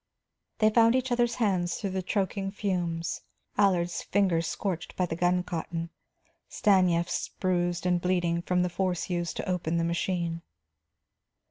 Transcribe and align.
They 0.57 0.71
found 0.71 0.95
each 0.95 1.11
other's 1.11 1.35
hands 1.35 1.75
through 1.75 1.91
the 1.91 2.01
choking 2.01 2.49
fumes; 2.49 3.21
Allard's 3.55 4.01
fingers 4.01 4.47
scorched 4.47 4.95
by 4.95 5.05
the 5.05 5.15
guncotton, 5.15 5.91
Stanief's 6.49 7.27
bruised 7.29 7.85
and 7.85 8.01
bleeding 8.01 8.41
from 8.41 8.63
the 8.63 8.69
force 8.69 9.11
used 9.11 9.37
to 9.37 9.47
open 9.47 9.77
the 9.77 9.83
machine. 9.83 10.41